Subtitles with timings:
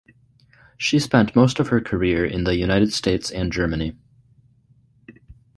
[0.77, 3.95] She spent most of her career in the United States and Germany.